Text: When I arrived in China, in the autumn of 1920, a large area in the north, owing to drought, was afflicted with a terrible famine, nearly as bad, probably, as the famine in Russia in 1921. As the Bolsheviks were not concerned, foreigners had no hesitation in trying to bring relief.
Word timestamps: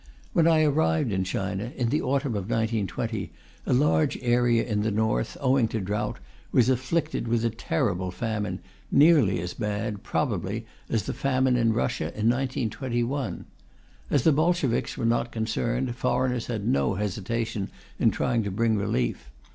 When 0.33 0.47
I 0.47 0.63
arrived 0.63 1.11
in 1.11 1.23
China, 1.23 1.71
in 1.75 1.89
the 1.89 2.01
autumn 2.01 2.31
of 2.31 2.49
1920, 2.49 3.31
a 3.67 3.73
large 3.73 4.17
area 4.23 4.63
in 4.63 4.81
the 4.81 4.89
north, 4.89 5.37
owing 5.39 5.67
to 5.67 5.79
drought, 5.79 6.17
was 6.51 6.69
afflicted 6.69 7.27
with 7.27 7.45
a 7.45 7.51
terrible 7.51 8.09
famine, 8.09 8.61
nearly 8.89 9.39
as 9.41 9.53
bad, 9.53 10.01
probably, 10.01 10.65
as 10.89 11.03
the 11.03 11.13
famine 11.13 11.55
in 11.55 11.71
Russia 11.73 12.05
in 12.05 12.25
1921. 12.31 13.45
As 14.09 14.23
the 14.23 14.31
Bolsheviks 14.31 14.97
were 14.97 15.05
not 15.05 15.31
concerned, 15.31 15.95
foreigners 15.95 16.47
had 16.47 16.67
no 16.67 16.95
hesitation 16.95 17.69
in 17.99 18.09
trying 18.09 18.41
to 18.41 18.49
bring 18.49 18.77
relief. 18.77 19.29